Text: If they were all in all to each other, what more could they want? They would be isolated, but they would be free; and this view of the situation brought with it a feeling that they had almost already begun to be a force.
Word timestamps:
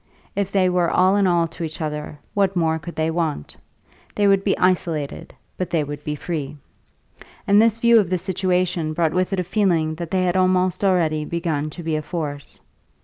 If 0.35 0.51
they 0.51 0.67
were 0.67 0.89
all 0.89 1.15
in 1.15 1.27
all 1.27 1.47
to 1.49 1.63
each 1.63 1.79
other, 1.79 2.17
what 2.33 2.55
more 2.55 2.79
could 2.79 2.95
they 2.95 3.11
want? 3.11 3.55
They 4.15 4.25
would 4.25 4.43
be 4.43 4.57
isolated, 4.57 5.35
but 5.59 5.69
they 5.69 5.83
would 5.83 6.03
be 6.03 6.15
free; 6.15 6.57
and 7.45 7.61
this 7.61 7.77
view 7.77 7.99
of 7.99 8.09
the 8.09 8.17
situation 8.17 8.93
brought 8.93 9.13
with 9.13 9.31
it 9.31 9.39
a 9.39 9.43
feeling 9.43 9.93
that 9.97 10.09
they 10.09 10.23
had 10.23 10.35
almost 10.35 10.83
already 10.83 11.23
begun 11.23 11.69
to 11.69 11.83
be 11.83 11.95
a 11.95 12.01
force. 12.01 12.59